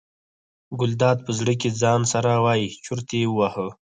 ګلداد 0.79 1.17
په 1.25 1.31
زړه 1.39 1.53
کې 1.61 1.69
ځان 1.81 2.01
سره 2.13 2.29
وایي 2.45 2.67
چورت 2.85 3.07
یې 3.19 3.23
وواهه. 3.29 3.67